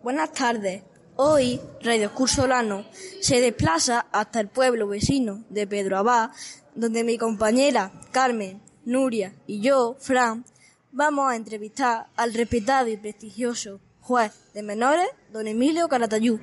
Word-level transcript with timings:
Buenas 0.00 0.32
tardes. 0.32 0.84
Hoy, 1.16 1.60
Radio 1.82 2.14
Cursolano 2.14 2.84
se 3.20 3.40
desplaza 3.40 4.06
hasta 4.12 4.38
el 4.38 4.46
pueblo 4.46 4.86
vecino 4.86 5.44
de 5.48 5.66
Pedro 5.66 5.98
Abad, 5.98 6.30
donde 6.76 7.02
mi 7.02 7.18
compañera 7.18 7.90
Carmen, 8.12 8.62
Nuria 8.84 9.34
y 9.48 9.60
yo, 9.60 9.96
Fran, 9.98 10.44
vamos 10.92 11.32
a 11.32 11.34
entrevistar 11.34 12.06
al 12.14 12.32
respetado 12.32 12.86
y 12.86 12.96
prestigioso 12.96 13.80
juez 13.98 14.30
de 14.54 14.62
menores, 14.62 15.08
don 15.32 15.48
Emilio 15.48 15.88
Caratayú. 15.88 16.38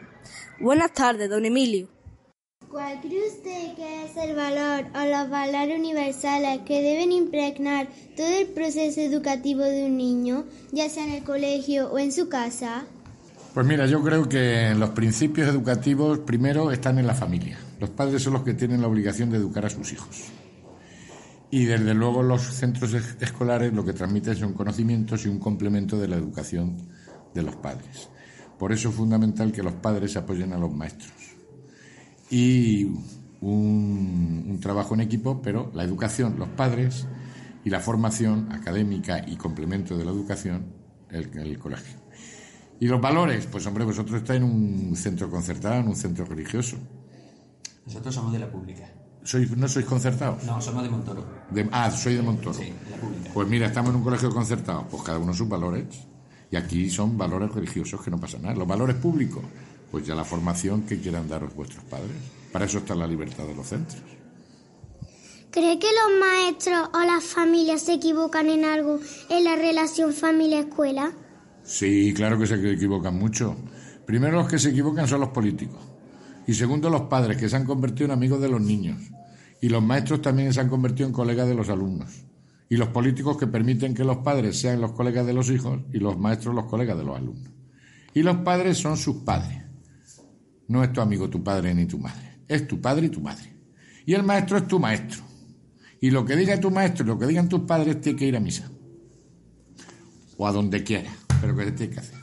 Buenas 0.60 0.92
tardes, 0.92 1.30
don 1.30 1.46
Emilio. 1.46 1.97
¿Cuál 2.70 3.00
cree 3.00 3.30
usted 3.30 3.76
que 3.76 4.04
es 4.04 4.18
el 4.18 4.36
valor 4.36 4.86
o 4.94 5.06
los 5.06 5.30
valores 5.30 5.80
universales 5.80 6.60
que 6.66 6.82
deben 6.82 7.14
impregnar 7.14 7.88
todo 8.18 8.28
el 8.28 8.48
proceso 8.48 9.00
educativo 9.00 9.64
de 9.64 9.86
un 9.86 9.96
niño, 9.96 10.44
ya 10.74 10.90
sea 10.90 11.06
en 11.06 11.12
el 11.12 11.24
colegio 11.24 11.90
o 11.90 11.98
en 11.98 12.12
su 12.12 12.28
casa? 12.28 12.84
Pues 13.54 13.66
mira, 13.66 13.86
yo 13.86 14.04
creo 14.04 14.28
que 14.28 14.76
los 14.76 14.90
principios 14.90 15.48
educativos 15.48 16.20
primero 16.20 16.70
están 16.72 17.00
en 17.00 17.08
la 17.08 17.16
familia. 17.16 17.58
Los 17.80 17.90
padres 17.92 18.22
son 18.22 18.34
los 18.34 18.44
que 18.44 18.54
tienen 18.54 18.82
la 18.82 18.88
obligación 18.88 19.30
de 19.30 19.38
educar 19.38 19.66
a 19.66 19.70
sus 19.70 19.94
hijos. 19.94 20.26
Y 21.50 21.64
desde 21.66 21.94
luego 21.94 22.22
los 22.22 22.42
centros 22.42 22.94
escolares 22.94 23.72
lo 23.72 23.86
que 23.86 23.94
transmiten 23.94 24.36
son 24.36 24.52
conocimientos 24.52 25.26
y 25.26 25.30
un 25.30 25.40
complemento 25.40 25.98
de 25.98 26.10
la 26.10 26.18
educación 26.18 26.76
de 27.34 27.44
los 27.44 27.56
padres. 27.56 28.10
Por 28.60 28.74
eso 28.74 28.90
es 28.90 28.96
fundamental 28.96 29.54
que 29.54 29.64
los 29.64 29.74
padres 29.74 30.18
apoyen 30.18 30.52
a 30.52 30.58
los 30.58 30.74
maestros. 30.74 31.17
Y 32.30 32.86
un, 33.42 34.46
un 34.50 34.60
trabajo 34.60 34.94
en 34.94 35.02
equipo, 35.02 35.42
pero 35.42 35.72
la 35.74 35.84
educación, 35.84 36.36
los 36.38 36.50
padres 36.50 37.08
y 37.64 37.70
la 37.70 37.80
formación 37.80 38.52
académica 38.52 39.24
y 39.28 39.36
complemento 39.38 39.98
de 39.98 40.06
la 40.06 40.12
educación, 40.12 40.66
el, 41.10 41.30
el 41.38 41.58
colegio. 41.60 41.98
¿Y 42.80 42.88
los 42.88 43.02
valores? 43.02 43.48
Pues 43.48 43.66
hombre, 43.66 43.86
vosotros 43.86 44.18
estáis 44.18 44.38
en 44.42 44.44
un 44.44 44.96
centro 44.96 45.30
concertado, 45.30 45.76
en 45.76 45.88
un 45.88 45.96
centro 45.96 46.26
religioso. 46.26 46.78
Nosotros 47.86 48.14
somos 48.14 48.34
de 48.34 48.40
la 48.40 48.52
pública. 48.52 48.84
¿Sois, 49.24 49.50
¿No 49.58 49.68
sois 49.68 49.86
concertados? 49.86 50.44
No, 50.44 50.62
somos 50.62 50.84
de 50.84 50.90
Montoro. 50.90 51.26
De- 51.52 51.68
ah, 51.72 51.90
soy 51.92 52.16
de 52.16 52.22
Montoro. 52.22 52.54
Sí, 52.54 52.66
de 52.66 52.92
la 52.92 52.98
pública. 52.98 53.32
Pues 53.34 53.48
mira, 53.48 53.68
estamos 53.68 53.90
en 53.92 53.98
un 53.98 54.04
colegio 54.04 54.30
concertado, 54.30 54.88
pues 54.90 55.04
cada 55.04 55.20
uno 55.20 55.34
sus 55.34 55.50
valores. 55.50 55.86
Y 56.50 56.56
aquí 56.56 56.90
son 56.90 57.18
valores 57.18 57.52
religiosos 57.52 58.02
que 58.02 58.10
no 58.12 58.20
pasa 58.20 58.38
nada. 58.38 58.54
Los 58.56 58.68
valores 58.68 58.96
públicos, 58.98 59.44
pues 59.92 60.06
ya 60.06 60.16
la 60.16 60.24
formación 60.24 60.84
que 60.84 61.00
quieran 61.00 61.28
daros 61.28 61.56
vuestros 61.56 61.84
padres. 61.86 62.16
Para 62.52 62.66
eso 62.66 62.80
está 62.80 62.96
la 62.96 63.08
libertad 63.08 63.46
de 63.46 63.56
los 63.56 63.68
centros. 63.68 64.02
¿Cree 65.52 65.80
que 65.80 65.88
los 65.88 66.20
maestros 66.20 66.90
o 66.94 67.00
las 67.00 67.24
familias 67.24 67.82
se 67.82 67.94
equivocan 67.94 68.50
en 68.50 68.66
algo 68.66 69.00
en 69.30 69.44
la 69.44 69.56
relación 69.56 70.14
familia-escuela? 70.14 71.14
Sí, 71.64 72.14
claro 72.16 72.38
que 72.38 72.48
se 72.48 72.56
equivocan 72.74 73.18
mucho. 73.18 73.56
Primero 74.06 74.38
los 74.38 74.48
que 74.48 74.60
se 74.60 74.70
equivocan 74.70 75.08
son 75.08 75.22
los 75.22 75.30
políticos. 75.30 75.80
Y 76.48 76.54
segundo 76.54 76.90
los 76.90 77.02
padres, 77.02 77.38
que 77.38 77.50
se 77.50 77.56
han 77.56 77.66
convertido 77.66 78.06
en 78.06 78.12
amigos 78.12 78.40
de 78.40 78.50
los 78.50 78.62
niños. 78.62 79.02
Y 79.62 79.70
los 79.70 79.84
maestros 79.84 80.22
también 80.22 80.54
se 80.54 80.62
han 80.62 80.70
convertido 80.70 81.08
en 81.08 81.14
colegas 81.14 81.48
de 81.48 81.56
los 81.56 81.70
alumnos. 81.70 82.24
Y 82.70 82.78
los 82.78 82.90
políticos 82.90 83.38
que 83.38 83.48
permiten 83.48 83.94
que 83.94 84.04
los 84.04 84.18
padres 84.18 84.60
sean 84.60 84.80
los 84.80 84.92
colegas 84.92 85.26
de 85.26 85.34
los 85.34 85.50
hijos 85.50 85.80
y 85.92 86.00
los 86.00 86.18
maestros 86.18 86.56
los 86.56 86.66
colegas 86.66 86.98
de 86.98 87.04
los 87.04 87.18
alumnos. 87.18 87.52
Y 88.14 88.24
los 88.24 88.38
padres 88.38 88.78
son 88.78 88.96
sus 88.96 89.18
padres. 89.18 89.67
No 90.68 90.84
es 90.84 90.92
tu 90.92 91.02
amigo 91.02 91.30
tu 91.30 91.44
padre 91.44 91.74
ni 91.74 91.86
tu 91.86 91.98
madre. 91.98 92.40
Es 92.48 92.68
tu 92.68 92.80
padre 92.82 93.08
y 93.08 93.10
tu 93.10 93.22
madre. 93.22 93.54
Y 94.06 94.14
el 94.14 94.24
maestro 94.24 94.58
es 94.58 94.68
tu 94.68 94.80
maestro. 94.80 95.24
Y 96.00 96.12
lo 96.12 96.26
que 96.26 96.36
diga 96.36 96.60
tu 96.60 96.72
maestro 96.72 97.06
lo 97.06 97.18
que 97.18 97.26
digan 97.26 97.50
tus 97.50 97.62
padres 97.62 98.00
tiene 98.02 98.18
que 98.20 98.28
ir 98.28 98.36
a 98.36 98.40
misa 98.40 98.70
o 100.38 100.48
a 100.48 100.52
donde 100.52 100.84
quiera, 100.84 101.12
pero 101.42 101.56
que 101.56 101.72
tiene 101.72 101.94
que 101.94 102.00
hacer. 102.00 102.20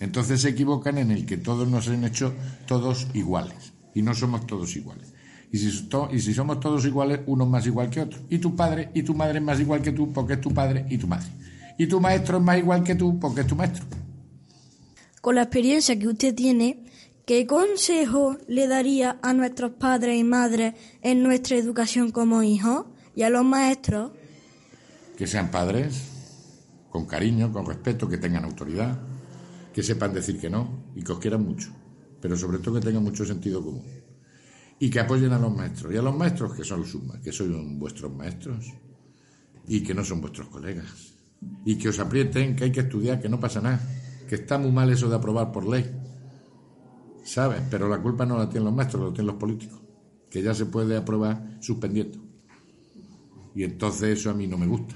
Entonces 0.00 0.40
se 0.40 0.48
equivocan 0.48 0.96
en 0.96 1.10
el 1.10 1.26
que 1.26 1.36
todos 1.36 1.68
nos 1.68 1.88
han 1.88 2.04
hecho 2.04 2.34
todos 2.66 3.08
iguales 3.12 3.74
y 3.94 4.00
no 4.00 4.14
somos 4.14 4.46
todos 4.46 4.74
iguales. 4.76 5.12
Y 5.52 5.58
si, 5.58 5.88
y 6.12 6.20
si 6.20 6.32
somos 6.32 6.60
todos 6.60 6.84
iguales, 6.86 7.20
uno 7.26 7.44
es 7.44 7.50
más 7.50 7.66
igual 7.66 7.90
que 7.90 8.00
otro. 8.00 8.20
Y 8.30 8.38
tu 8.38 8.56
padre 8.56 8.90
y 8.94 9.02
tu 9.02 9.14
madre 9.14 9.38
es 9.38 9.44
más 9.44 9.60
igual 9.60 9.82
que 9.82 9.92
tú 9.92 10.12
porque 10.12 10.34
es 10.34 10.40
tu 10.40 10.54
padre 10.54 10.86
y 10.88 10.96
tu 10.96 11.06
madre. 11.06 11.28
Y 11.76 11.86
tu 11.86 12.00
maestro 12.00 12.38
es 12.38 12.42
más 12.42 12.58
igual 12.58 12.82
que 12.82 12.94
tú 12.94 13.18
porque 13.18 13.42
es 13.42 13.46
tu 13.46 13.56
maestro. 13.56 13.84
Con 15.20 15.34
la 15.34 15.42
experiencia 15.42 15.98
que 15.98 16.08
usted 16.08 16.34
tiene, 16.34 16.84
¿qué 17.30 17.46
consejo 17.46 18.36
le 18.48 18.66
daría 18.66 19.20
a 19.22 19.32
nuestros 19.32 19.70
padres 19.74 20.18
y 20.18 20.24
madres 20.24 20.74
en 21.00 21.22
nuestra 21.22 21.56
educación 21.56 22.10
como 22.10 22.42
hijos 22.42 22.86
y 23.14 23.22
a 23.22 23.30
los 23.30 23.44
maestros? 23.44 24.10
Que 25.16 25.28
sean 25.28 25.48
padres, 25.48 26.08
con 26.90 27.06
cariño, 27.06 27.52
con 27.52 27.64
respeto, 27.64 28.08
que 28.08 28.18
tengan 28.18 28.44
autoridad, 28.44 28.98
que 29.72 29.80
sepan 29.80 30.12
decir 30.12 30.40
que 30.40 30.50
no 30.50 30.90
y 30.96 31.04
que 31.04 31.12
os 31.12 31.20
quieran 31.20 31.44
mucho, 31.44 31.70
pero 32.20 32.36
sobre 32.36 32.58
todo 32.58 32.80
que 32.80 32.86
tengan 32.86 33.04
mucho 33.04 33.24
sentido 33.24 33.62
común. 33.64 33.86
Y 34.80 34.90
que 34.90 34.98
apoyen 34.98 35.32
a 35.32 35.38
los 35.38 35.54
maestros. 35.54 35.94
Y 35.94 35.98
a 35.98 36.02
los 36.02 36.16
maestros 36.16 36.52
que 36.56 36.64
son 36.64 36.84
sus 36.84 37.04
ma- 37.04 37.20
que 37.22 37.30
son 37.30 37.78
vuestros 37.78 38.12
maestros 38.12 38.72
y 39.68 39.84
que 39.84 39.94
no 39.94 40.04
son 40.04 40.20
vuestros 40.20 40.48
colegas. 40.48 41.14
Y 41.64 41.76
que 41.78 41.90
os 41.90 42.00
aprieten, 42.00 42.56
que 42.56 42.64
hay 42.64 42.72
que 42.72 42.80
estudiar, 42.80 43.20
que 43.22 43.28
no 43.28 43.38
pasa 43.38 43.60
nada. 43.60 43.80
Que 44.28 44.34
está 44.34 44.58
muy 44.58 44.72
mal 44.72 44.90
eso 44.90 45.08
de 45.08 45.14
aprobar 45.14 45.52
por 45.52 45.64
ley. 45.68 45.88
¿Sabes? 47.24 47.62
Pero 47.70 47.88
la 47.88 48.00
culpa 48.00 48.26
no 48.26 48.38
la 48.38 48.48
tienen 48.48 48.64
los 48.64 48.74
maestros, 48.74 49.02
la 49.02 49.12
tienen 49.12 49.26
los 49.28 49.36
políticos. 49.36 49.80
Que 50.30 50.42
ya 50.42 50.54
se 50.54 50.66
puede 50.66 50.96
aprobar 50.96 51.58
suspendiendo. 51.60 52.18
Y 53.54 53.64
entonces 53.64 54.18
eso 54.18 54.30
a 54.30 54.34
mí 54.34 54.46
no 54.46 54.56
me 54.56 54.66
gusta. 54.66 54.94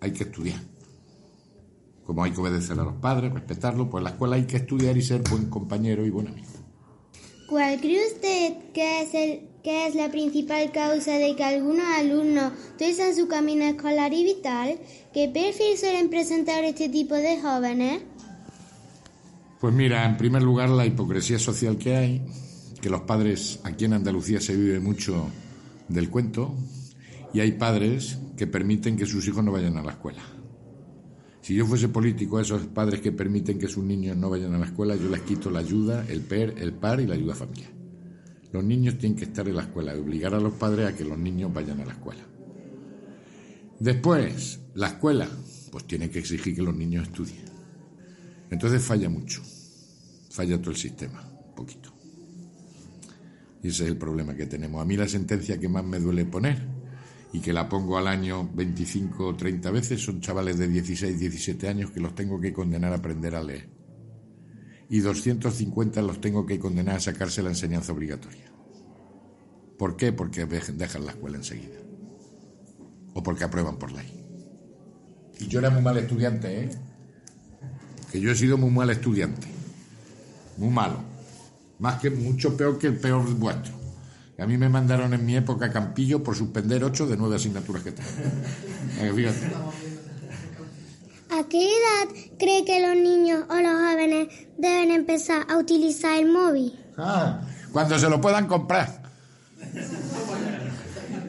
Hay 0.00 0.12
que 0.12 0.24
estudiar. 0.24 0.60
Como 2.04 2.24
hay 2.24 2.30
que 2.30 2.40
obedecer 2.40 2.78
a 2.78 2.84
los 2.84 2.94
padres, 2.94 3.32
respetarlo, 3.32 3.90
pues 3.90 4.00
en 4.00 4.04
la 4.04 4.10
escuela 4.10 4.36
hay 4.36 4.46
que 4.46 4.56
estudiar 4.56 4.96
y 4.96 5.02
ser 5.02 5.22
buen 5.28 5.50
compañero 5.50 6.06
y 6.06 6.10
buen 6.10 6.28
amigo. 6.28 6.48
¿Cuál 7.48 7.80
cree 7.80 8.06
usted 8.06 8.72
que 8.72 9.02
es, 9.02 9.14
el, 9.14 9.48
que 9.64 9.86
es 9.86 9.94
la 9.94 10.10
principal 10.10 10.70
causa 10.70 11.12
de 11.12 11.34
que 11.34 11.44
algunos 11.44 11.86
alumnos 11.96 12.52
tuerzan 12.76 13.16
su 13.16 13.26
camino 13.26 13.64
escolar 13.64 14.12
y 14.12 14.22
vital? 14.22 14.78
¿Qué 15.12 15.28
perfil 15.28 15.78
suelen 15.78 16.10
presentar 16.10 16.64
este 16.64 16.88
tipo 16.88 17.14
de 17.14 17.40
jóvenes? 17.40 18.02
Pues 19.60 19.74
mira, 19.74 20.06
en 20.06 20.16
primer 20.16 20.42
lugar 20.42 20.70
la 20.70 20.86
hipocresía 20.86 21.38
social 21.38 21.78
que 21.78 21.96
hay, 21.96 22.22
que 22.80 22.88
los 22.88 23.00
padres, 23.00 23.58
aquí 23.64 23.86
en 23.86 23.94
Andalucía 23.94 24.40
se 24.40 24.54
vive 24.54 24.78
mucho 24.78 25.26
del 25.88 26.10
cuento, 26.10 26.54
y 27.34 27.40
hay 27.40 27.52
padres 27.52 28.18
que 28.36 28.46
permiten 28.46 28.96
que 28.96 29.04
sus 29.04 29.26
hijos 29.26 29.44
no 29.44 29.50
vayan 29.50 29.76
a 29.76 29.82
la 29.82 29.92
escuela. 29.92 30.22
Si 31.40 31.54
yo 31.54 31.66
fuese 31.66 31.88
político, 31.88 32.38
a 32.38 32.42
esos 32.42 32.66
padres 32.66 33.00
que 33.00 33.10
permiten 33.10 33.58
que 33.58 33.66
sus 33.66 33.82
niños 33.82 34.16
no 34.16 34.30
vayan 34.30 34.54
a 34.54 34.58
la 34.58 34.66
escuela, 34.66 34.94
yo 34.94 35.08
les 35.08 35.22
quito 35.22 35.50
la 35.50 35.58
ayuda, 35.58 36.06
el 36.08 36.20
PER, 36.20 36.54
el 36.58 36.74
PAR 36.74 37.00
y 37.00 37.06
la 37.06 37.14
ayuda 37.14 37.34
familiar. 37.34 37.70
Los 38.52 38.62
niños 38.62 38.96
tienen 38.96 39.18
que 39.18 39.24
estar 39.24 39.48
en 39.48 39.56
la 39.56 39.62
escuela 39.62 39.94
y 39.94 39.98
obligar 39.98 40.34
a 40.34 40.40
los 40.40 40.54
padres 40.54 40.86
a 40.86 40.96
que 40.96 41.04
los 41.04 41.18
niños 41.18 41.52
vayan 41.52 41.80
a 41.80 41.84
la 41.84 41.92
escuela. 41.92 42.22
Después, 43.80 44.60
la 44.74 44.86
escuela, 44.88 45.28
pues 45.72 45.84
tiene 45.84 46.10
que 46.10 46.20
exigir 46.20 46.54
que 46.54 46.62
los 46.62 46.76
niños 46.76 47.08
estudien. 47.08 47.57
Entonces 48.50 48.82
falla 48.82 49.08
mucho, 49.08 49.42
falla 50.30 50.58
todo 50.60 50.70
el 50.70 50.76
sistema, 50.76 51.22
un 51.48 51.54
poquito. 51.54 51.92
Y 53.62 53.68
ese 53.68 53.84
es 53.84 53.90
el 53.90 53.96
problema 53.98 54.34
que 54.34 54.46
tenemos. 54.46 54.80
A 54.80 54.84
mí 54.84 54.96
la 54.96 55.08
sentencia 55.08 55.58
que 55.58 55.68
más 55.68 55.84
me 55.84 55.98
duele 55.98 56.24
poner, 56.24 56.66
y 57.32 57.40
que 57.40 57.52
la 57.52 57.68
pongo 57.68 57.98
al 57.98 58.06
año 58.08 58.48
25 58.54 59.26
o 59.26 59.36
30 59.36 59.70
veces, 59.70 60.00
son 60.02 60.20
chavales 60.20 60.56
de 60.58 60.66
16, 60.68 61.18
17 61.18 61.68
años 61.68 61.90
que 61.90 62.00
los 62.00 62.14
tengo 62.14 62.40
que 62.40 62.52
condenar 62.54 62.92
a 62.92 62.96
aprender 62.96 63.34
a 63.34 63.42
leer. 63.42 63.68
Y 64.88 65.00
250 65.00 66.00
los 66.00 66.20
tengo 66.22 66.46
que 66.46 66.58
condenar 66.58 66.96
a 66.96 67.00
sacarse 67.00 67.42
la 67.42 67.50
enseñanza 67.50 67.92
obligatoria. 67.92 68.50
¿Por 69.76 69.96
qué? 69.96 70.12
Porque 70.12 70.48
dej- 70.48 70.72
dejan 70.74 71.04
la 71.04 71.12
escuela 71.12 71.36
enseguida. 71.36 71.76
O 73.12 73.22
porque 73.22 73.44
aprueban 73.44 73.76
por 73.78 73.92
ley. 73.92 74.24
Y 75.38 75.46
yo 75.48 75.58
era 75.58 75.68
muy 75.68 75.82
mal 75.82 75.98
estudiante, 75.98 76.64
¿eh? 76.64 76.70
Que 78.10 78.20
yo 78.20 78.30
he 78.30 78.34
sido 78.34 78.56
muy 78.56 78.70
mal 78.70 78.90
estudiante, 78.90 79.46
muy 80.56 80.70
malo, 80.70 81.00
más 81.78 82.00
que 82.00 82.10
mucho 82.10 82.56
peor 82.56 82.78
que 82.78 82.88
el 82.88 82.96
peor 82.96 83.24
vuestro. 83.34 83.74
Y 84.38 84.42
a 84.42 84.46
mí 84.46 84.56
me 84.56 84.68
mandaron 84.68 85.12
en 85.14 85.26
mi 85.26 85.36
época 85.36 85.66
a 85.66 85.70
Campillo 85.70 86.22
por 86.22 86.36
suspender 86.36 86.84
ocho 86.84 87.06
de 87.06 87.16
nueve 87.16 87.36
asignaturas 87.36 87.82
que 87.82 87.92
tengo. 87.92 88.08
Fíjate. 89.16 89.52
¿A 91.30 91.44
qué 91.48 91.62
edad 91.62 92.14
cree 92.38 92.64
que 92.64 92.80
los 92.80 92.96
niños 92.96 93.44
o 93.50 93.54
los 93.56 93.72
jóvenes 93.72 94.28
deben 94.56 94.90
empezar 94.90 95.46
a 95.50 95.58
utilizar 95.58 96.18
el 96.18 96.30
móvil? 96.30 96.78
Ah, 96.96 97.40
cuando 97.72 97.98
se 97.98 98.08
lo 98.08 98.20
puedan 98.20 98.46
comprar. 98.46 99.02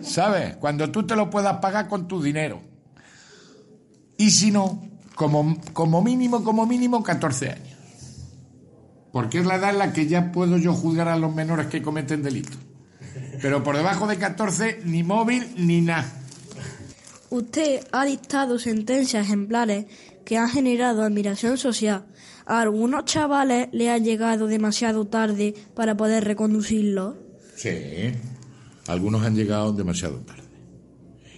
¿Sabes? 0.02 0.56
Cuando 0.58 0.90
tú 0.90 1.06
te 1.06 1.16
lo 1.16 1.30
puedas 1.30 1.58
pagar 1.58 1.88
con 1.88 2.08
tu 2.08 2.22
dinero. 2.22 2.62
Y 4.18 4.32
si 4.32 4.52
no, 4.52 4.89
como, 5.20 5.58
como 5.74 6.02
mínimo, 6.02 6.46
como 6.46 6.66
mínimo 6.66 7.04
14 7.04 7.50
años. 7.50 7.78
Porque 9.12 9.40
es 9.40 9.46
la 9.46 9.56
edad 9.56 9.72
en 9.72 9.80
la 9.80 9.92
que 9.92 10.08
ya 10.08 10.32
puedo 10.32 10.58
yo 10.58 10.74
juzgar 10.74 11.10
a 11.10 11.18
los 11.18 11.36
menores 11.36 11.68
que 11.68 11.82
cometen 11.82 12.24
delitos. 12.24 12.58
Pero 13.42 13.62
por 13.62 13.76
debajo 13.76 14.08
de 14.08 14.16
14, 14.16 14.80
ni 14.86 15.04
móvil 15.04 15.46
ni 15.58 15.82
nada. 15.82 16.10
Usted 17.32 17.86
ha 17.92 18.06
dictado 18.06 18.60
sentencias 18.60 19.26
ejemplares 19.26 19.88
que 20.24 20.38
han 20.38 20.50
generado 20.50 21.04
admiración 21.04 21.58
social. 21.58 22.06
A 22.46 22.62
algunos 22.62 23.04
chavales 23.04 23.68
le 23.74 23.92
ha 23.92 23.98
llegado 23.98 24.48
demasiado 24.48 25.06
tarde 25.06 25.54
para 25.76 25.98
poder 25.98 26.24
reconducirlos. 26.24 27.16
Sí, 27.58 28.14
algunos 28.88 29.26
han 29.26 29.36
llegado 29.36 29.74
demasiado 29.74 30.20
tarde. 30.22 30.48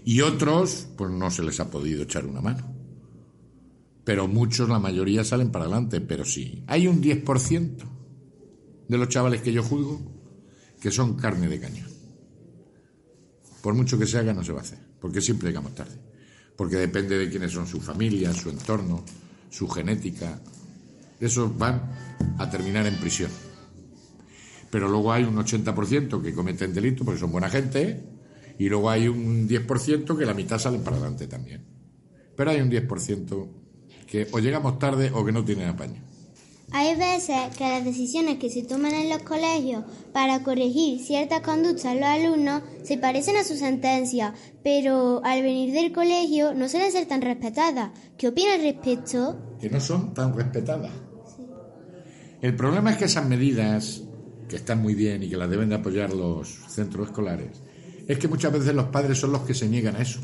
Y 0.05 0.21
otros, 0.21 0.87
pues 0.95 1.09
no 1.09 1.31
se 1.31 1.41
les 1.41 1.59
ha 1.59 1.71
podido 1.71 2.03
echar 2.03 2.27
una 2.27 2.41
mano. 2.41 2.70
Pero 4.03 4.27
muchos, 4.27 4.67
la 4.67 4.79
mayoría, 4.79 5.23
salen 5.23 5.51
para 5.51 5.65
adelante. 5.65 6.01
Pero 6.01 6.25
sí, 6.25 6.63
hay 6.67 6.87
un 6.87 7.01
10% 7.01 7.77
de 8.87 8.97
los 8.97 9.09
chavales 9.09 9.41
que 9.41 9.53
yo 9.53 9.63
juzgo 9.63 10.01
que 10.81 10.91
son 10.91 11.15
carne 11.15 11.47
de 11.47 11.59
cañón. 11.59 11.87
Por 13.61 13.75
mucho 13.75 13.99
que 13.99 14.07
se 14.07 14.17
haga, 14.17 14.33
no 14.33 14.43
se 14.43 14.51
va 14.51 14.59
a 14.59 14.63
hacer. 14.63 14.79
Porque 14.99 15.21
siempre 15.21 15.49
llegamos 15.49 15.75
tarde. 15.75 15.95
Porque 16.57 16.77
depende 16.77 17.17
de 17.17 17.29
quiénes 17.29 17.51
son 17.51 17.67
sus 17.67 17.83
familias, 17.83 18.35
su 18.35 18.49
entorno, 18.49 19.05
su 19.49 19.67
genética. 19.69 20.41
Esos 21.19 21.55
van 21.55 22.35
a 22.39 22.49
terminar 22.49 22.87
en 22.87 22.95
prisión. 22.95 23.29
Pero 24.71 24.87
luego 24.87 25.11
hay 25.11 25.23
un 25.23 25.35
80% 25.35 26.21
que 26.21 26.33
cometen 26.33 26.73
delito 26.73 27.05
porque 27.05 27.19
son 27.19 27.31
buena 27.31 27.49
gente. 27.49 28.03
Y 28.57 28.69
luego 28.69 28.89
hay 28.89 29.07
un 29.07 29.47
10% 29.47 30.17
que 30.17 30.25
la 30.25 30.33
mitad 30.33 30.57
salen 30.57 30.81
para 30.81 30.97
adelante 30.97 31.27
también. 31.27 31.63
Pero 32.35 32.49
hay 32.49 32.61
un 32.61 32.71
10% 32.71 33.60
que 34.11 34.27
o 34.33 34.39
llegamos 34.39 34.77
tarde 34.77 35.09
o 35.15 35.23
que 35.23 35.31
no 35.31 35.45
tienen 35.45 35.69
apaño. 35.69 36.03
Hay 36.73 36.95
veces 36.95 37.55
que 37.57 37.63
las 37.63 37.83
decisiones 37.83 38.37
que 38.37 38.49
se 38.49 38.63
toman 38.63 38.93
en 38.93 39.09
los 39.09 39.23
colegios 39.23 39.83
para 40.13 40.43
corregir 40.43 40.99
ciertas 40.99 41.41
conductas 41.41 41.85
en 41.85 42.01
los 42.01 42.09
alumnos 42.09 42.61
se 42.83 42.97
parecen 42.97 43.37
a 43.37 43.43
su 43.43 43.55
sentencia, 43.55 44.33
pero 44.63 45.21
al 45.23 45.41
venir 45.41 45.73
del 45.73 45.91
colegio 45.91 46.53
no 46.53 46.67
suelen 46.69 46.91
ser 46.91 47.07
tan 47.07 47.21
respetadas. 47.21 47.91
¿Qué 48.17 48.27
opina 48.27 48.53
al 48.53 48.61
respecto? 48.61 49.57
Que 49.59 49.69
no 49.69 49.79
son 49.79 50.13
tan 50.13 50.35
respetadas. 50.35 50.91
El 52.41 52.55
problema 52.55 52.91
es 52.91 52.97
que 52.97 53.05
esas 53.05 53.27
medidas, 53.27 54.01
que 54.49 54.57
están 54.57 54.81
muy 54.81 54.93
bien 54.93 55.23
y 55.23 55.29
que 55.29 55.37
las 55.37 55.49
deben 55.49 55.69
de 55.69 55.75
apoyar 55.75 56.13
los 56.13 56.49
centros 56.69 57.07
escolares, 57.07 57.61
es 58.07 58.17
que 58.17 58.27
muchas 58.27 58.51
veces 58.51 58.73
los 58.73 58.87
padres 58.87 59.17
son 59.17 59.31
los 59.31 59.41
que 59.41 59.53
se 59.53 59.67
niegan 59.67 59.95
a 59.95 60.01
eso. 60.01 60.19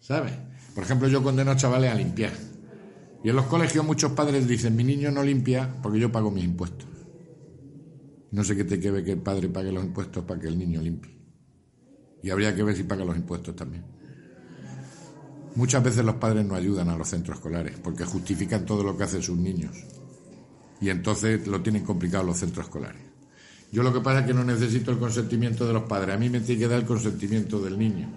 ¿Sabes? 0.00 0.32
Por 0.74 0.84
ejemplo, 0.84 1.08
yo 1.08 1.22
condeno 1.22 1.50
a 1.50 1.56
chavales 1.56 1.90
a 1.90 1.94
limpiar. 1.94 2.49
Y 3.22 3.28
en 3.28 3.36
los 3.36 3.46
colegios 3.46 3.84
muchos 3.84 4.12
padres 4.12 4.48
dicen, 4.48 4.74
mi 4.76 4.84
niño 4.84 5.10
no 5.10 5.22
limpia 5.22 5.76
porque 5.82 5.98
yo 5.98 6.10
pago 6.10 6.30
mis 6.30 6.44
impuestos. 6.44 6.88
No 8.30 8.44
sé 8.44 8.56
qué 8.56 8.64
te 8.64 8.78
quede 8.78 9.02
que 9.02 9.12
el 9.12 9.18
padre 9.18 9.48
pague 9.48 9.72
los 9.72 9.84
impuestos 9.84 10.24
para 10.24 10.40
que 10.40 10.48
el 10.48 10.58
niño 10.58 10.80
limpie. 10.80 11.18
Y 12.22 12.30
habría 12.30 12.54
que 12.54 12.62
ver 12.62 12.76
si 12.76 12.84
paga 12.84 13.04
los 13.04 13.16
impuestos 13.16 13.56
también. 13.56 13.84
Muchas 15.56 15.82
veces 15.82 16.04
los 16.04 16.14
padres 16.14 16.46
no 16.46 16.54
ayudan 16.54 16.88
a 16.88 16.96
los 16.96 17.08
centros 17.08 17.38
escolares 17.38 17.76
porque 17.82 18.04
justifican 18.04 18.64
todo 18.64 18.84
lo 18.84 18.96
que 18.96 19.04
hacen 19.04 19.22
sus 19.22 19.36
niños. 19.36 19.76
Y 20.80 20.88
entonces 20.90 21.46
lo 21.46 21.60
tienen 21.60 21.84
complicado 21.84 22.24
los 22.24 22.38
centros 22.38 22.66
escolares. 22.66 23.02
Yo 23.72 23.82
lo 23.82 23.92
que 23.92 24.00
pasa 24.00 24.20
es 24.20 24.26
que 24.26 24.34
no 24.34 24.44
necesito 24.44 24.90
el 24.90 24.98
consentimiento 24.98 25.66
de 25.66 25.72
los 25.72 25.84
padres. 25.84 26.14
A 26.14 26.18
mí 26.18 26.30
me 26.30 26.40
tiene 26.40 26.60
que 26.60 26.68
dar 26.68 26.80
el 26.80 26.86
consentimiento 26.86 27.60
del 27.60 27.78
niño. 27.78 28.08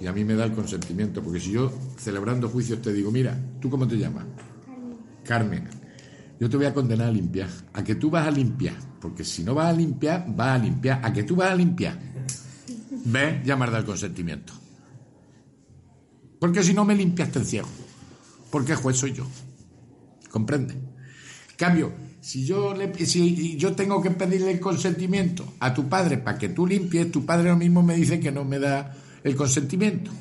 Y 0.00 0.06
a 0.06 0.12
mí 0.12 0.24
me 0.24 0.34
da 0.34 0.44
el 0.44 0.52
consentimiento. 0.52 1.22
Porque 1.22 1.40
si 1.40 1.52
yo, 1.52 1.72
celebrando 1.96 2.48
juicios, 2.48 2.82
te 2.82 2.92
digo, 2.92 3.10
mira, 3.10 3.38
¿tú 3.60 3.70
cómo 3.70 3.86
te 3.86 3.96
llamas? 3.96 4.26
Carmen. 5.24 5.68
Yo 6.38 6.50
te 6.50 6.56
voy 6.56 6.66
a 6.66 6.74
condenar 6.74 7.08
a 7.08 7.12
limpiar. 7.12 7.48
A 7.72 7.82
que 7.82 7.94
tú 7.94 8.10
vas 8.10 8.26
a 8.26 8.30
limpiar. 8.30 8.76
Porque 9.00 9.24
si 9.24 9.42
no 9.42 9.54
vas 9.54 9.66
a 9.68 9.72
limpiar, 9.72 10.26
vas 10.28 10.60
a 10.60 10.62
limpiar. 10.62 11.00
A 11.02 11.12
que 11.12 11.22
tú 11.22 11.36
vas 11.36 11.50
a 11.50 11.54
limpiar. 11.54 11.98
¿Ves? 13.04 13.44
Ya 13.44 13.56
me 13.56 13.64
has 13.64 13.70
dado 13.70 13.80
el 13.80 13.86
consentimiento. 13.86 14.52
Porque 16.38 16.62
si 16.62 16.74
no 16.74 16.84
me 16.84 16.94
limpias, 16.94 17.30
te 17.30 17.38
encierro. 17.38 17.68
Porque 18.50 18.74
juez 18.74 18.96
soy 18.96 19.12
yo. 19.12 19.26
¿Comprende? 20.30 20.74
Cambio, 21.56 21.92
si 22.20 22.44
yo, 22.44 22.74
le, 22.74 22.92
si 23.06 23.56
yo 23.56 23.74
tengo 23.74 24.02
que 24.02 24.10
pedirle 24.10 24.50
el 24.50 24.60
consentimiento 24.60 25.54
a 25.60 25.72
tu 25.72 25.88
padre 25.88 26.18
para 26.18 26.36
que 26.36 26.50
tú 26.50 26.66
limpies, 26.66 27.10
tu 27.10 27.24
padre 27.24 27.48
lo 27.48 27.56
mismo 27.56 27.82
me 27.82 27.94
dice 27.94 28.20
que 28.20 28.30
no 28.30 28.44
me 28.44 28.58
da 28.58 28.94
el 29.26 29.34
consentimiento. 29.34 30.12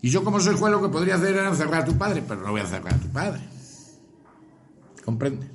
Y 0.00 0.08
yo 0.08 0.24
como 0.24 0.40
soy 0.40 0.56
juez 0.56 0.72
lo 0.72 0.80
que 0.80 0.88
podría 0.88 1.16
hacer 1.16 1.34
era 1.34 1.48
encerrar 1.48 1.82
a 1.82 1.84
tu 1.84 1.96
padre, 1.98 2.24
pero 2.26 2.40
no 2.40 2.50
voy 2.50 2.60
a 2.60 2.64
encerrar 2.64 2.94
a 2.94 2.98
tu 2.98 3.08
padre. 3.08 3.40
¿Comprende? 5.04 5.46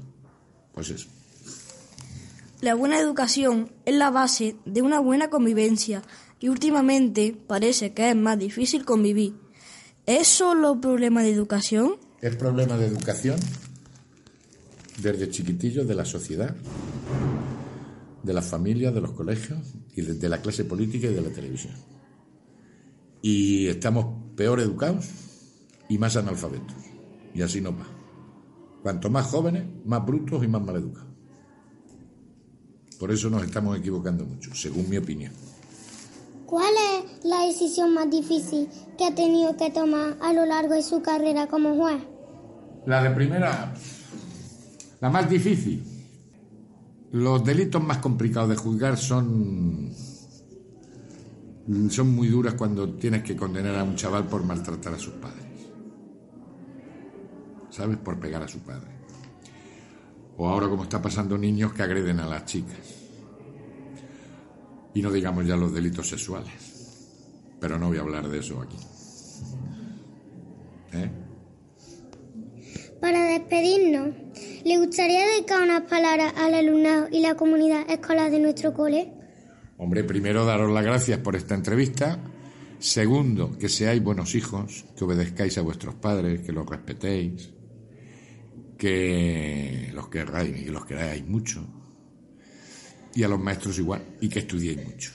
Pues 0.72 0.92
eso. 0.92 1.10
La 2.62 2.76
buena 2.76 3.00
educación 3.00 3.72
es 3.86 3.96
la 3.96 4.12
base 4.12 4.56
de 4.66 4.84
una 4.84 5.00
buena 5.00 5.32
convivencia 5.32 6.04
y 6.40 6.50
últimamente 6.50 7.36
parece 7.48 7.94
que 7.94 8.12
es 8.12 8.16
más 8.16 8.38
difícil 8.38 8.86
convivir. 8.86 9.34
¿Es 10.06 10.28
solo 10.28 10.80
problema 10.80 11.24
de 11.24 11.32
educación? 11.32 11.96
Es 12.22 12.36
problema 12.36 12.78
de 12.78 12.86
educación 12.86 13.40
desde 15.02 15.32
chiquitillos 15.32 15.88
de 15.88 15.96
la 15.96 16.06
sociedad, 16.06 16.56
de 18.22 18.34
las 18.34 18.46
familias, 18.46 18.94
de 18.94 19.02
los 19.02 19.14
colegios 19.14 19.74
y 19.96 20.02
de 20.04 20.30
la 20.30 20.40
clase 20.40 20.66
política 20.66 21.08
y 21.08 21.14
de 21.14 21.22
la 21.22 21.30
televisión. 21.30 21.97
Y 23.22 23.68
estamos 23.68 24.06
peor 24.36 24.60
educados 24.60 25.10
y 25.90 25.98
más 25.98 26.16
analfabetos. 26.16 26.76
Y 27.34 27.42
así 27.42 27.62
no 27.62 27.72
va. 27.72 27.86
Cuanto 28.82 29.10
más 29.10 29.28
jóvenes, 29.28 29.66
más 29.86 30.06
brutos 30.06 30.44
y 30.44 30.48
más 30.48 30.62
mal 30.62 30.76
educados. 30.76 31.08
Por 33.00 33.12
eso 33.12 33.30
nos 33.30 33.44
estamos 33.44 33.78
equivocando 33.78 34.26
mucho, 34.26 34.54
según 34.56 34.90
mi 34.90 34.98
opinión. 34.98 35.32
¿Cuál 36.48 36.74
es 36.74 37.26
la 37.26 37.46
decisión 37.46 37.94
más 37.94 38.10
difícil 38.10 38.70
que 38.98 39.06
ha 39.06 39.14
tenido 39.14 39.56
que 39.58 39.70
tomar 39.70 40.18
a 40.22 40.34
lo 40.34 40.46
largo 40.46 40.74
de 40.74 40.82
su 40.82 41.02
carrera 41.02 41.48
como 41.48 41.76
juez? 41.76 42.02
La 42.86 43.04
de 43.04 43.10
primera, 43.12 43.74
la 45.02 45.10
más 45.10 45.30
difícil. 45.30 45.84
Los 47.12 47.44
delitos 47.44 47.84
más 47.84 47.98
complicados 47.98 48.50
de 48.50 48.56
juzgar 48.56 48.98
son 48.98 49.92
son 51.90 52.16
muy 52.16 52.30
duras 52.30 52.54
cuando 52.54 52.90
tienes 52.94 53.24
que 53.24 53.36
condenar 53.36 53.76
a 53.76 53.84
un 53.84 53.96
chaval 53.96 54.26
por 54.28 54.44
maltratar 54.44 54.94
a 54.94 55.00
sus 55.00 55.14
padres. 55.16 55.46
¿Sabes? 57.70 57.98
Por 57.98 58.20
pegar 58.20 58.42
a 58.42 58.48
su 58.48 58.60
padre. 58.60 58.88
O 60.38 60.48
ahora 60.48 60.70
como 60.70 60.84
está 60.84 61.02
pasando 61.02 61.38
niños 61.38 61.74
que 61.74 61.84
agreden 61.84 62.20
a 62.20 62.28
las 62.28 62.46
chicas. 62.46 62.78
Y 64.94 65.02
no 65.02 65.12
digamos 65.12 65.46
ya 65.46 65.58
los 65.58 65.74
delitos 65.74 66.08
sexuales. 66.08 66.54
Pero 67.60 67.78
no 67.78 67.90
voy 67.90 67.98
a 67.98 68.02
hablar 68.02 68.30
de 68.30 68.40
eso 68.40 68.62
aquí. 68.62 68.78
¿Eh? 70.94 71.12
Para 73.02 73.26
despedirnos, 73.26 74.16
¿le 74.64 74.78
gustaría 74.78 75.26
dedicar 75.28 75.62
unas 75.62 75.82
palabras 75.84 76.34
al 76.38 76.54
alumnado 76.54 77.08
y 77.12 77.20
la 77.20 77.36
comunidad 77.36 77.90
escolar 77.90 78.32
de 78.32 78.40
nuestro 78.40 78.74
cole? 78.74 79.17
Hombre, 79.80 80.04
primero 80.04 80.44
daros 80.44 80.72
las 80.72 80.84
gracias 80.84 81.20
por 81.20 81.36
esta 81.36 81.54
entrevista. 81.54 82.20
Segundo, 82.80 83.56
que 83.60 83.70
seáis 83.70 84.02
buenos 84.02 84.34
hijos, 84.34 84.86
que 84.98 85.04
obedezcáis 85.04 85.56
a 85.60 85.62
vuestros 85.62 85.94
padres, 85.94 86.42
que 86.42 86.52
los 86.52 86.66
respetéis, 86.66 87.54
que 88.76 89.92
los 89.94 90.10
queráis 90.10 90.62
y 90.62 90.66
que 90.66 90.72
los 90.72 90.84
queráis 90.84 91.28
mucho. 91.28 91.64
Y 93.14 93.22
a 93.22 93.28
los 93.28 93.40
maestros 93.40 93.78
igual, 93.78 94.02
y 94.20 94.28
que 94.30 94.40
estudiéis 94.40 94.84
mucho. 94.84 95.12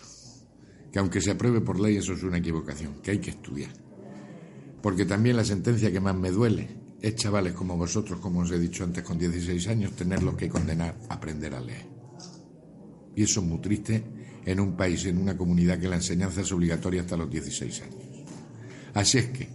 Que 0.93 1.01
aunque 1.01 1.21
se 1.21 1.33
apruebe 1.33 1.61
por 1.61 1.81
ley, 1.81 1.97
eso 1.97 2.13
es 2.13 2.23
una 2.23 2.39
equivocación, 2.39 3.01
que 3.03 3.11
hay 3.11 3.19
que 3.19 3.31
estudiar. 3.31 3.73
Porque 4.81 5.05
también 5.05 5.37
la 5.37 5.45
sentencia 5.45 5.91
que 5.91 6.01
más 6.01 6.15
me 6.15 6.31
duele 6.31 6.69
es 7.01 7.17
chavales 7.17 7.55
como 7.55 7.77
vosotros, 7.77 8.21
como 8.21 8.41
os 8.41 8.53
he 8.53 8.61
dicho 8.61 8.85
antes, 8.85 9.03
con 9.03 9.19
16 9.19 9.67
años, 9.67 9.97
tenerlos 9.97 10.37
que 10.37 10.49
condenar 10.49 10.97
a 11.09 11.15
aprender 11.15 11.53
a 11.53 11.61
leer. 11.61 11.87
Y 13.17 13.25
eso 13.25 13.41
es 13.41 13.47
muy 13.47 13.59
triste 13.59 14.22
en 14.45 14.61
un 14.61 14.77
país, 14.77 15.05
en 15.07 15.19
una 15.19 15.37
comunidad 15.37 15.79
que 15.79 15.89
la 15.89 15.97
enseñanza 15.97 16.41
es 16.41 16.53
obligatoria 16.53 17.03
hasta 17.03 17.17
los 17.17 17.31
16 17.31 17.83
años. 17.83 17.97
Así 18.95 19.19
es 19.19 19.27
que, 19.27 19.49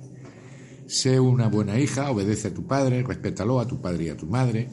sé 0.87 1.19
una 1.19 1.47
buena 1.47 1.79
hija, 1.79 2.09
obedece 2.09 2.49
a 2.49 2.53
tu 2.53 2.65
padre, 2.65 3.03
respétalo 3.03 3.59
a 3.59 3.67
tu 3.67 3.81
padre 3.81 4.05
y 4.05 4.09
a 4.09 4.17
tu 4.17 4.25
madre, 4.25 4.69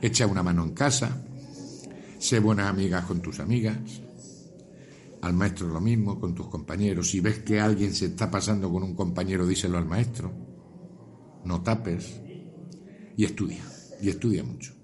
echa 0.00 0.26
una 0.26 0.42
mano 0.42 0.64
en 0.64 0.72
casa, 0.72 1.22
sé 2.18 2.40
buenas 2.40 2.68
amigas 2.68 3.04
con 3.04 3.20
tus 3.20 3.40
amigas, 3.40 3.78
al 5.20 5.32
maestro 5.32 5.68
lo 5.68 5.80
mismo, 5.80 6.20
con 6.20 6.34
tus 6.34 6.48
compañeros. 6.48 7.10
Si 7.10 7.20
ves 7.20 7.38
que 7.38 7.60
alguien 7.60 7.94
se 7.94 8.06
está 8.06 8.30
pasando 8.30 8.70
con 8.70 8.82
un 8.82 8.94
compañero, 8.94 9.46
díselo 9.46 9.78
al 9.78 9.86
maestro, 9.86 10.32
no 11.44 11.62
tapes 11.62 12.20
y 13.16 13.24
estudia, 13.24 13.64
y 14.02 14.08
estudia 14.08 14.44
mucho. 14.44 14.74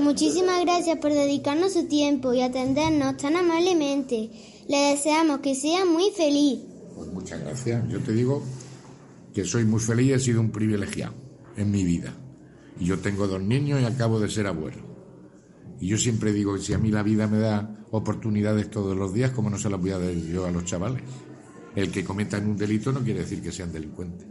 Muchísimas 0.00 0.60
gracias 0.62 0.98
por 0.98 1.12
dedicarnos 1.12 1.72
su 1.72 1.88
tiempo 1.88 2.32
y 2.32 2.42
atendernos 2.42 3.16
tan 3.16 3.36
amablemente. 3.36 4.30
Le 4.68 4.76
deseamos 4.90 5.40
que 5.40 5.54
sea 5.54 5.84
muy 5.84 6.10
feliz. 6.16 6.60
Pues 6.94 7.10
muchas 7.10 7.40
gracias. 7.40 7.88
Yo 7.88 8.00
te 8.00 8.12
digo 8.12 8.42
que 9.32 9.44
soy 9.44 9.64
muy 9.64 9.80
feliz, 9.80 10.12
he 10.12 10.18
sido 10.20 10.40
un 10.40 10.50
privilegiado 10.50 11.14
en 11.56 11.70
mi 11.70 11.84
vida. 11.84 12.14
Y 12.78 12.84
yo 12.84 12.98
tengo 12.98 13.26
dos 13.26 13.42
niños 13.42 13.80
y 13.80 13.84
acabo 13.84 14.20
de 14.20 14.28
ser 14.28 14.46
abuelo. 14.46 14.82
Y 15.80 15.88
yo 15.88 15.96
siempre 15.96 16.32
digo 16.32 16.54
que 16.54 16.60
si 16.60 16.74
a 16.74 16.78
mí 16.78 16.90
la 16.90 17.02
vida 17.02 17.26
me 17.26 17.38
da 17.38 17.86
oportunidades 17.90 18.70
todos 18.70 18.96
los 18.96 19.14
días, 19.14 19.30
¿cómo 19.30 19.48
no 19.50 19.58
se 19.58 19.70
las 19.70 19.80
voy 19.80 19.90
a 19.90 19.98
dar 19.98 20.12
yo 20.12 20.46
a 20.46 20.50
los 20.50 20.64
chavales? 20.64 21.02
El 21.74 21.90
que 21.90 22.04
cometan 22.04 22.48
un 22.48 22.56
delito 22.56 22.92
no 22.92 23.00
quiere 23.00 23.20
decir 23.20 23.42
que 23.42 23.52
sean 23.52 23.72
delincuentes. 23.72 24.26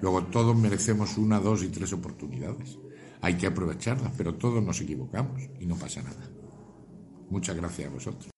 Luego 0.00 0.24
todos 0.24 0.56
merecemos 0.56 1.18
una, 1.18 1.40
dos 1.40 1.62
y 1.62 1.68
tres 1.68 1.92
oportunidades. 1.92 2.78
Hay 3.24 3.38
que 3.38 3.46
aprovecharlas, 3.46 4.12
pero 4.18 4.34
todos 4.34 4.62
nos 4.62 4.78
equivocamos 4.82 5.40
y 5.58 5.64
no 5.64 5.76
pasa 5.76 6.02
nada. 6.02 6.28
Muchas 7.30 7.56
gracias 7.56 7.88
a 7.88 7.94
vosotros. 7.94 8.33